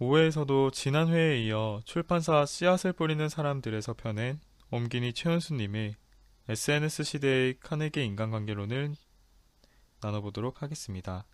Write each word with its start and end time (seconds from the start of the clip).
5회에서도 0.00 0.72
지난 0.72 1.08
회에 1.08 1.42
이어 1.42 1.80
출판사 1.84 2.46
씨앗을 2.46 2.92
뿌리는 2.92 3.28
사람들에서 3.28 3.94
펴낸 3.94 4.38
엄기니 4.70 5.12
최현수님의 5.12 5.96
SNS 6.48 7.02
시대의 7.02 7.58
카네기 7.58 8.04
인간관계론을 8.04 8.94
나눠보도록 10.00 10.62
하겠습니다. 10.62 11.26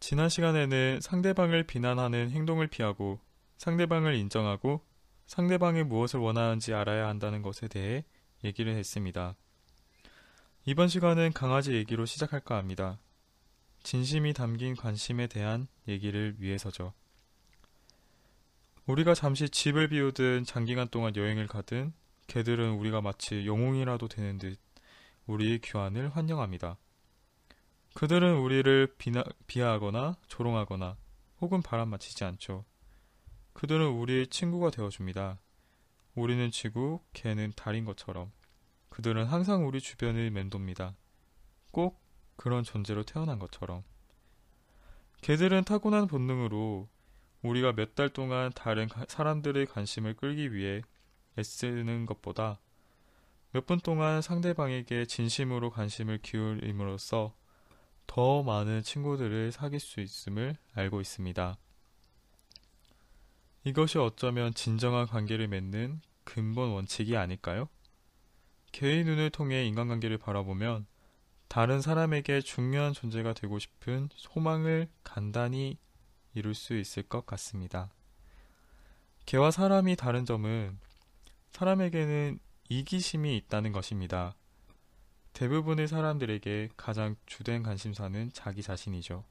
지난 0.00 0.30
시간에는 0.30 1.00
상대방을 1.02 1.64
비난하는 1.64 2.30
행동을 2.30 2.66
피하고 2.66 3.20
상대방을 3.58 4.14
인정하고 4.14 4.80
상대방이 5.26 5.82
무엇을 5.82 6.18
원하는지 6.18 6.72
알아야 6.72 7.08
한다는 7.08 7.42
것에 7.42 7.68
대해 7.68 8.04
얘기를 8.42 8.74
했습니다. 8.74 9.36
이번 10.64 10.88
시간은 10.88 11.32
강아지 11.34 11.74
얘기로 11.74 12.06
시작할까 12.06 12.56
합니다. 12.56 12.98
진심이 13.82 14.32
담긴 14.32 14.74
관심에 14.74 15.26
대한 15.26 15.68
얘기를 15.86 16.36
위해서죠. 16.38 16.94
우리가 18.86 19.14
잠시 19.14 19.48
집을 19.48 19.88
비우든 19.88 20.44
장기간 20.44 20.86
동안 20.88 21.16
여행을 21.16 21.48
가든 21.48 21.92
개들은 22.28 22.74
우리가 22.74 23.00
마치 23.00 23.44
영웅이라도 23.44 24.06
되는 24.06 24.38
듯 24.38 24.60
우리의 25.26 25.60
귀환을 25.60 26.10
환영합니다. 26.14 26.76
그들은 27.94 28.36
우리를 28.36 28.94
비나, 28.96 29.24
비하하거나 29.48 30.16
조롱하거나 30.28 30.96
혹은 31.40 31.62
바람맞히지 31.62 32.22
않죠. 32.22 32.64
그들은 33.54 33.88
우리의 33.88 34.28
친구가 34.28 34.70
되어줍니다. 34.70 35.40
우리는 36.14 36.50
지구, 36.52 37.00
개는 37.12 37.54
달인 37.56 37.84
것처럼 37.84 38.30
그들은 38.88 39.26
항상 39.26 39.66
우리 39.66 39.80
주변을 39.80 40.30
맴돕니다. 40.30 40.94
꼭 41.72 42.00
그런 42.36 42.62
존재로 42.62 43.02
태어난 43.02 43.40
것처럼. 43.40 43.82
개들은 45.22 45.64
타고난 45.64 46.06
본능으로 46.06 46.88
우리가 47.46 47.72
몇 47.72 47.94
달 47.94 48.08
동안 48.08 48.52
다른 48.54 48.88
사람들의 49.08 49.66
관심을 49.66 50.14
끌기 50.14 50.52
위해 50.52 50.82
애쓰는 51.38 52.06
것보다 52.06 52.58
몇 53.52 53.66
분 53.66 53.80
동안 53.80 54.20
상대방에게 54.20 55.06
진심으로 55.06 55.70
관심을 55.70 56.18
기울임으로써 56.18 57.34
더 58.06 58.42
많은 58.42 58.82
친구들을 58.82 59.52
사귈 59.52 59.80
수 59.80 60.00
있음을 60.00 60.56
알고 60.74 61.00
있습니다. 61.00 61.56
이것이 63.64 63.98
어쩌면 63.98 64.52
진정한 64.54 65.06
관계를 65.06 65.48
맺는 65.48 66.00
근본 66.24 66.70
원칙이 66.70 67.16
아닐까요? 67.16 67.68
개의 68.72 69.04
눈을 69.04 69.30
통해 69.30 69.64
인간관계를 69.66 70.18
바라보면 70.18 70.86
다른 71.48 71.80
사람에게 71.80 72.42
중요한 72.42 72.92
존재가 72.92 73.32
되고 73.32 73.58
싶은 73.58 74.08
소망을 74.14 74.88
간단히 75.02 75.78
이룰 76.36 76.54
수 76.54 76.76
있을 76.76 77.02
것 77.02 77.24
같습니다. 77.24 77.90
개와 79.24 79.50
사람이 79.50 79.96
다른 79.96 80.26
점은 80.26 80.78
사람에게는 81.50 82.38
이기심이 82.68 83.36
있다는 83.38 83.72
것입니다. 83.72 84.36
대부분의 85.32 85.88
사람들에게 85.88 86.68
가장 86.76 87.16
주된 87.24 87.62
관심사는 87.62 88.30
자기 88.34 88.62
자신이죠. 88.62 89.24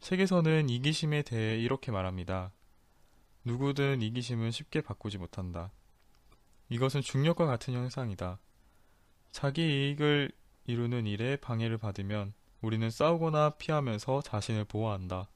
책에서는 0.00 0.68
이기심에 0.68 1.22
대해 1.22 1.58
이렇게 1.58 1.90
말합니다. 1.90 2.52
누구든 3.44 4.00
이기심은 4.00 4.52
쉽게 4.52 4.80
바꾸지 4.80 5.18
못한다. 5.18 5.72
이것은 6.68 7.00
중력과 7.00 7.46
같은 7.46 7.74
현상이다. 7.74 8.38
자기 9.32 9.62
이익을 9.62 10.30
이루는 10.66 11.06
일에 11.06 11.36
방해를 11.36 11.78
받으면 11.78 12.34
우리는 12.60 12.88
싸우거나 12.88 13.50
피하면서 13.50 14.22
자신을 14.22 14.64
보호한다. 14.64 15.28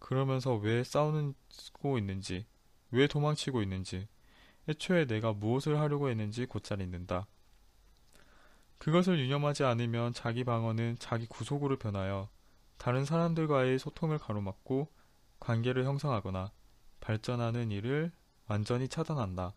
그러면서 0.00 0.56
왜 0.56 0.82
싸우고 0.82 1.98
있는지, 1.98 2.46
왜 2.90 3.06
도망치고 3.06 3.62
있는지, 3.62 4.08
애초에 4.68 5.06
내가 5.06 5.32
무엇을 5.32 5.78
하려고 5.78 6.08
했는지 6.10 6.46
곧잘 6.46 6.80
잊는다. 6.80 7.28
그것을 8.78 9.20
유념하지 9.20 9.62
않으면 9.62 10.12
자기 10.12 10.42
방어는 10.42 10.96
자기 10.98 11.26
구속으로 11.26 11.78
변하여 11.78 12.28
다른 12.78 13.04
사람들과의 13.04 13.78
소통을 13.78 14.18
가로막고 14.18 14.88
관계를 15.38 15.84
형성하거나 15.84 16.50
발전하는 17.00 17.70
일을 17.70 18.10
완전히 18.46 18.88
차단한다. 18.88 19.54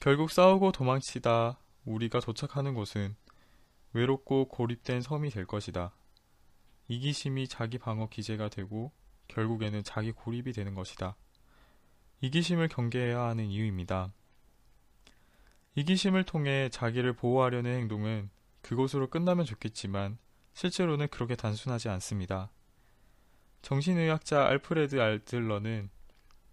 결국 0.00 0.30
싸우고 0.30 0.72
도망치다 0.72 1.58
우리가 1.86 2.20
도착하는 2.20 2.74
곳은 2.74 3.16
외롭고 3.94 4.48
고립된 4.48 5.00
섬이 5.00 5.30
될 5.30 5.46
것이다. 5.46 5.92
이기심이 6.88 7.48
자기 7.48 7.78
방어 7.78 8.08
기제가 8.08 8.48
되고 8.48 8.92
결국에는 9.28 9.82
자기 9.82 10.12
고립이 10.12 10.52
되는 10.52 10.74
것이다. 10.74 11.16
이기심을 12.20 12.68
경계해야 12.68 13.20
하는 13.22 13.46
이유입니다. 13.46 14.12
이기심을 15.74 16.24
통해 16.24 16.68
자기를 16.70 17.12
보호하려는 17.14 17.74
행동은 17.74 18.30
그곳으로 18.62 19.10
끝나면 19.10 19.44
좋겠지만 19.44 20.18
실제로는 20.54 21.08
그렇게 21.08 21.36
단순하지 21.36 21.88
않습니다. 21.90 22.50
정신의학자 23.62 24.46
알프레드 24.46 25.00
알들러는 25.00 25.90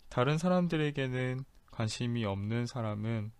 다른 0.09 0.38
사람들에게는 0.38 1.45
관심이 1.72 2.25
없는 2.25 2.66
사람은 2.66 3.31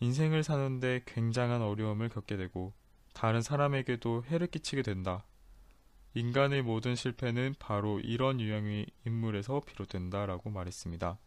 인생을 0.00 0.42
사는데 0.42 1.02
굉장한 1.06 1.60
어려움을 1.60 2.08
겪게 2.08 2.36
되고 2.36 2.72
다른 3.12 3.42
사람에게도 3.42 4.24
해를 4.24 4.46
끼치게 4.46 4.82
된다. 4.82 5.24
인간의 6.14 6.62
모든 6.62 6.94
실패는 6.94 7.54
바로 7.58 8.00
이런 8.00 8.40
유형의 8.40 8.86
인물에서 9.06 9.60
비롯된다라고 9.60 10.50
말했습니다. 10.50 11.18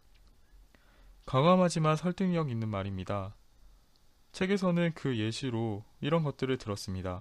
강함하지만 1.26 1.96
설득력 1.96 2.50
있는 2.50 2.68
말입니다. 2.68 3.34
책에서는 4.32 4.92
그 4.94 5.16
예시로 5.18 5.84
이런 6.00 6.22
것들을 6.22 6.56
들었습니다. 6.58 7.20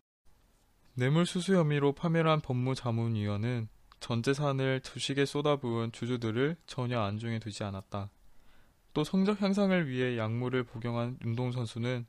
뇌물수수 0.94 1.56
혐의로 1.56 1.94
파멸한 1.94 2.42
법무자문위원은 2.42 3.68
전 4.00 4.22
재산을 4.22 4.82
주식에 4.82 5.26
쏟아부은 5.26 5.92
주주들을 5.92 6.58
전혀 6.68 7.00
안중에 7.00 7.40
두지 7.40 7.64
않았다. 7.64 8.12
또 8.94 9.04
성적 9.04 9.42
향상을 9.42 9.90
위해 9.90 10.18
약물을 10.18 10.64
복용한 10.64 11.18
운동선수는 11.26 12.06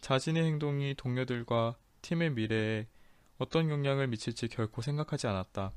자신의 0.00 0.44
행동이 0.44 0.94
동료들과 0.94 1.76
팀의 2.02 2.32
미래에 2.32 2.86
어떤 3.40 3.70
영향을 3.70 4.06
미칠지 4.06 4.48
결코 4.48 4.82
생각하지 4.82 5.26
않았다. 5.26 5.72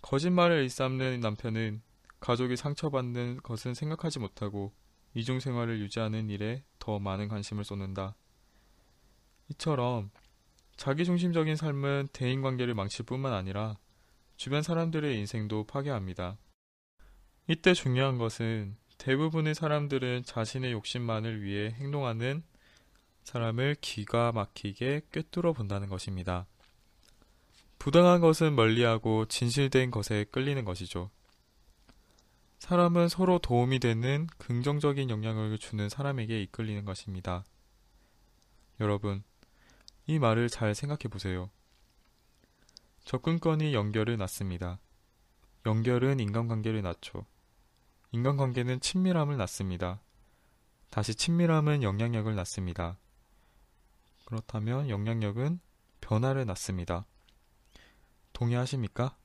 거짓말을 0.00 0.62
일삼는 0.62 1.18
남편은 1.18 1.82
가족이 2.20 2.54
상처받는 2.54 3.38
것은 3.42 3.74
생각하지 3.74 4.20
못하고 4.20 4.72
이중 5.12 5.40
생활을 5.40 5.80
유지하는 5.80 6.30
일에 6.30 6.62
더 6.78 7.00
많은 7.00 7.26
관심을 7.26 7.64
쏟는다. 7.64 8.14
이처럼 9.48 10.12
자기중심적인 10.76 11.56
삶은 11.56 12.10
대인관계를 12.12 12.74
망칠 12.74 13.04
뿐만 13.04 13.32
아니라 13.32 13.76
주변 14.36 14.62
사람들의 14.62 15.18
인생도 15.18 15.64
파괴합니다. 15.64 16.38
이때 17.48 17.74
중요한 17.74 18.18
것은 18.18 18.76
대부분의 18.98 19.56
사람들은 19.56 20.22
자신의 20.22 20.70
욕심만을 20.70 21.42
위해 21.42 21.70
행동하는 21.70 22.44
사람을 23.26 23.74
기가 23.80 24.30
막히게 24.30 25.02
꿰뚫어 25.10 25.52
본다는 25.52 25.88
것입니다. 25.88 26.46
부당한 27.76 28.20
것은 28.20 28.54
멀리하고 28.54 29.26
진실된 29.26 29.90
것에 29.90 30.26
끌리는 30.30 30.64
것이죠. 30.64 31.10
사람은 32.60 33.08
서로 33.08 33.40
도움이 33.40 33.80
되는 33.80 34.28
긍정적인 34.38 35.10
영향을 35.10 35.58
주는 35.58 35.88
사람에게 35.88 36.40
이끌리는 36.42 36.84
것입니다. 36.84 37.44
여러분, 38.78 39.24
이 40.06 40.20
말을 40.20 40.48
잘 40.48 40.76
생각해 40.76 41.08
보세요. 41.10 41.50
접근권이 43.04 43.74
연결을 43.74 44.16
낳습니다. 44.18 44.78
연결은 45.66 46.20
인간관계를 46.20 46.80
낳죠. 46.80 47.26
인간관계는 48.12 48.78
친밀함을 48.78 49.36
낳습니다. 49.36 50.00
다시 50.90 51.16
친밀함은 51.16 51.82
영향력을 51.82 52.32
낳습니다. 52.32 52.98
그렇다면 54.26 54.90
영향력은 54.90 55.60
변화를 56.00 56.44
낳습니다. 56.46 57.06
동의하십니까? 58.32 59.16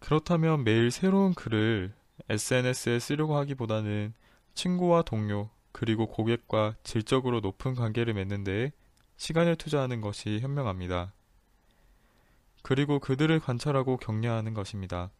그렇다면 0.00 0.64
매일 0.64 0.90
새로운 0.90 1.34
글을 1.34 1.94
SNS에 2.28 2.98
쓰려고 2.98 3.36
하기보다는 3.36 4.14
친구와 4.54 5.02
동료, 5.02 5.50
그리고 5.70 6.06
고객과 6.08 6.76
질적으로 6.82 7.40
높은 7.40 7.74
관계를 7.74 8.14
맺는 8.14 8.42
데에 8.42 8.72
시간을 9.16 9.56
투자하는 9.56 10.00
것이 10.00 10.40
현명합니다. 10.40 11.12
그리고 12.62 12.98
그들을 12.98 13.38
관찰하고 13.38 13.98
격려하는 13.98 14.54
것입니다. 14.54 15.10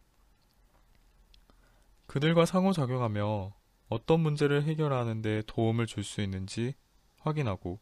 그들과 2.07 2.45
상호작용하며 2.45 3.53
어떤 3.89 4.19
문제를 4.21 4.63
해결하는 4.63 5.21
데 5.21 5.43
도움을 5.45 5.85
줄 5.85 6.03
수 6.03 6.21
있는지 6.21 6.73
확인하고 7.19 7.79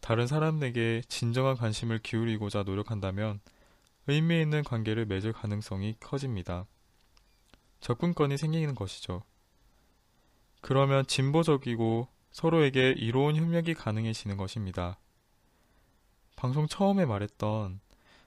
다른 0.00 0.26
사람에게 0.26 1.02
진정한 1.08 1.56
관심을 1.56 1.98
기울이고자 1.98 2.62
노력한다면 2.64 3.40
의미 4.06 4.40
있는 4.40 4.64
관계를 4.64 5.06
맺을 5.06 5.32
가능성이 5.32 5.94
커집니다. 6.00 6.66
접근권이 7.80 8.36
생기는 8.36 8.74
것이죠. 8.74 9.22
그러면 10.60 11.06
진보적이고 11.06 12.08
서로에게 12.32 12.94
이로운 12.96 13.36
협력이 13.36 13.74
가능해지는 13.74 14.36
것입니다. 14.36 14.98
방송 16.36 16.66
처음에 16.66 17.04
말했던 17.04 17.80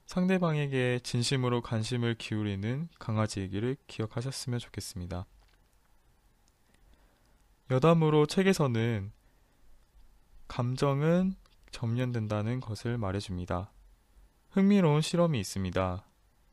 상대방에게 0.05 0.99
진심으로 1.03 1.61
관심을 1.61 2.15
기울이는 2.15 2.89
강아지 2.99 3.39
얘기를 3.39 3.75
기억하셨으면 3.87 4.59
좋겠습니다. 4.59 5.25
여담으로 7.71 8.25
책에서는 8.25 9.11
감정은 10.47 11.35
점령된다는 11.73 12.61
것을 12.61 12.97
말해줍니다. 12.97 13.73
흥미로운 14.51 15.01
실험이 15.01 15.41
있습니다. 15.41 16.05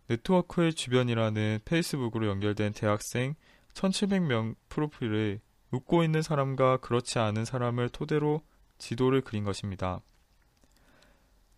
네트워크의 0.08 0.75
주변이라는 0.75 1.61
페이스북으로 1.64 2.26
연결된 2.26 2.72
대학생 2.72 3.37
1700명 3.75 4.56
프로필을 4.69 5.40
웃고 5.70 6.02
있는 6.02 6.22
사람과 6.22 6.78
그렇지 6.78 7.20
않은 7.20 7.44
사람을 7.44 7.90
토대로 7.90 8.43
지도를 8.78 9.20
그린 9.20 9.44
것입니다. 9.44 10.00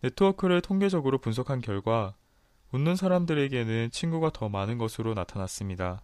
네트워크를 0.01 0.61
통계적으로 0.61 1.17
분석한 1.17 1.61
결과 1.61 2.13
웃는 2.73 2.95
사람들에게는 2.95 3.91
친구가 3.91 4.31
더 4.31 4.49
많은 4.49 4.77
것으로 4.77 5.13
나타났습니다. 5.13 6.03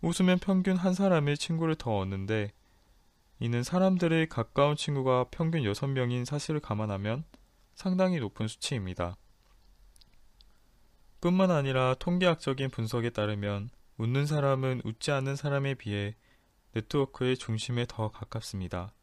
웃으면 0.00 0.38
평균 0.38 0.76
한 0.76 0.94
사람이 0.94 1.36
친구를 1.36 1.74
더 1.74 1.98
얻는데 1.98 2.52
이는 3.38 3.62
사람들의 3.62 4.28
가까운 4.28 4.76
친구가 4.76 5.26
평균 5.30 5.62
6명인 5.62 6.24
사실을 6.24 6.60
감안하면 6.60 7.24
상당히 7.74 8.18
높은 8.18 8.48
수치입니다. 8.48 9.16
뿐만 11.20 11.50
아니라 11.50 11.94
통계학적인 11.98 12.70
분석에 12.70 13.10
따르면 13.10 13.70
웃는 13.98 14.26
사람은 14.26 14.82
웃지 14.84 15.10
않는 15.10 15.36
사람에 15.36 15.74
비해 15.74 16.16
네트워크의 16.72 17.36
중심에 17.36 17.86
더 17.88 18.10
가깝습니다. 18.10 18.94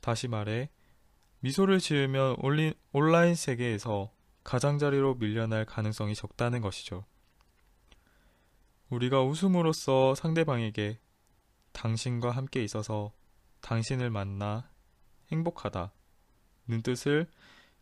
다시 0.00 0.28
말해 0.28 0.70
미소를 1.40 1.78
지으면 1.78 2.36
온라인 2.92 3.34
세계에서 3.34 4.12
가장자리로 4.44 5.14
밀려날 5.16 5.64
가능성이 5.64 6.14
적다는 6.14 6.60
것이죠. 6.60 7.04
우리가 8.90 9.22
웃음으로써 9.22 10.14
상대방에게 10.14 10.98
당신과 11.72 12.30
함께 12.30 12.62
있어서 12.64 13.12
당신을 13.60 14.10
만나 14.10 14.70
행복하다 15.30 15.92
는 16.68 16.82
뜻을 16.82 17.26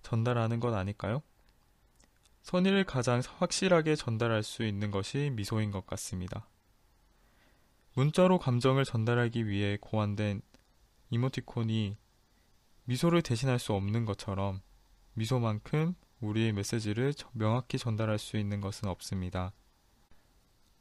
전달하는 0.02 0.60
것 0.60 0.72
아닐까요? 0.74 1.22
선의를 2.42 2.84
가장 2.84 3.20
확실하게 3.38 3.96
전달할 3.96 4.42
수 4.42 4.64
있는 4.64 4.90
것이 4.90 5.30
미소인 5.34 5.70
것 5.70 5.86
같습니다. 5.86 6.48
문자로 7.94 8.38
감정을 8.38 8.84
전달하기 8.84 9.46
위해 9.46 9.76
고안된 9.80 10.40
이모티콘이 11.10 11.98
미소를 12.84 13.20
대신할 13.20 13.58
수 13.58 13.74
없는 13.74 14.06
것처럼 14.06 14.62
미소만큼 15.12 15.94
우리의 16.20 16.52
메시지를 16.52 17.12
명확히 17.32 17.76
전달할 17.76 18.18
수 18.18 18.38
있는 18.38 18.62
것은 18.62 18.88
없습니다. 18.88 19.52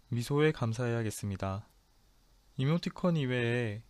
미소에 0.10 0.54
감사해야겠습니다. 0.54 1.68
이모티콘 2.56 3.18
이외에 3.18 3.84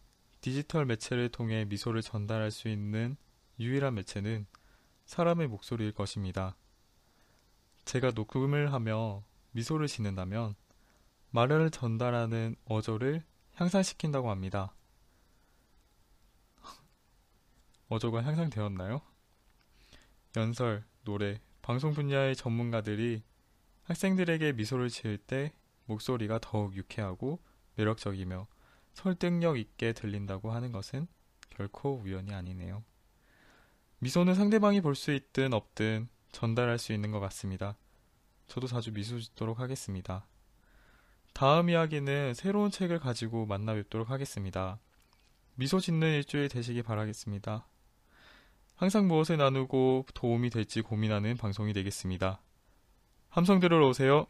디지털 0.48 0.86
매체를 0.86 1.28
통해 1.28 1.66
미소를 1.66 2.02
전달할 2.02 2.52
수 2.52 2.70
있는 2.70 3.18
유일한 3.60 3.96
매체는 3.96 4.48
사람의 5.04 5.50
목소리일 5.50 5.92
것입니다. 5.92 6.56
제가 7.84 8.12
녹음을 8.12 8.72
하며 8.72 9.26
미소를 9.52 9.88
짓는다면 9.88 10.56
말을 11.32 11.70
전달하는 11.70 12.56
어조를 12.64 13.26
향상시킨다고 13.56 14.32
합니다. 14.32 14.74
어조가 17.90 18.24
향상되었나요? 18.24 19.02
연설, 20.38 20.86
노래, 21.04 21.42
방송 21.62 21.92
분야의 21.92 22.38
전문가들이 22.38 23.22
학생들에게 23.84 24.54
미소를 24.54 24.88
지을 24.88 25.18
때 25.18 25.52
목소리가 25.88 26.40
더욱 26.40 26.74
유쾌하고 26.74 27.44
매력적이며 27.76 28.48
설득력 28.98 29.60
있게 29.60 29.94
들린다고 29.94 30.52
하는 30.52 30.72
것은 30.72 31.08
결코 31.52 32.02
우연이 32.02 32.34
아니네요. 32.34 32.84
미소는 34.00 34.34
상대방이 34.34 34.82
볼 34.82 34.96
수 34.96 35.14
있든 35.14 35.54
없든 35.54 36.10
전달할 36.32 36.80
수 36.80 36.94
있는 36.94 37.12
것 37.12 37.20
같습니다. 37.20 37.78
저도 38.48 38.66
자주 38.66 38.92
미소 38.92 39.20
짓도록 39.20 39.60
하겠습니다. 39.60 40.26
다음 41.34 41.70
이야기는 41.70 42.34
새로운 42.34 42.72
책을 42.72 43.00
가지고 43.00 43.46
만나 43.46 43.76
뵙도록 43.76 44.10
하겠습니다. 44.10 44.80
미소 45.54 45.80
짓는 45.80 46.14
일주일 46.14 46.50
되시기 46.50 46.82
바라겠습니다. 46.82 47.68
항상 48.76 49.08
무엇을 49.08 49.38
나누고 49.38 50.08
도움이 50.16 50.50
될지 50.50 50.82
고민하는 50.82 51.38
방송이 51.38 51.72
되겠습니다. 51.74 52.42
함성 53.30 53.60
들으러 53.60 53.88
오세요. 53.90 54.26